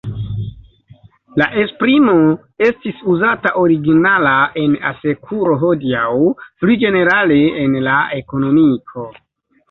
La 1.39 1.47
esprimo 1.63 2.13
estis 2.67 3.03
uzata 3.15 3.51
originala 3.63 4.31
en 4.61 4.73
la 4.77 4.93
asekuro, 4.93 5.57
hodiaŭ 5.65 6.15
pli 6.63 6.79
ĝenerale 6.85 7.37
en 7.65 7.77
la 7.89 7.99
ekonomiko. 8.21 9.05